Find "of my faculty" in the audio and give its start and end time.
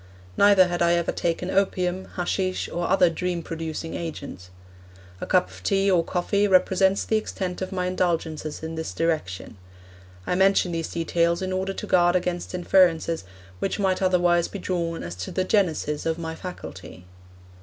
16.07-17.05